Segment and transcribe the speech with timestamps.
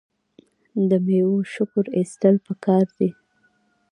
[0.89, 3.09] د میوو شکر ایستل پکار دي.